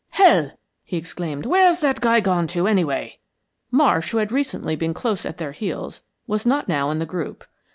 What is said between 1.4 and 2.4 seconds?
"Where's that guy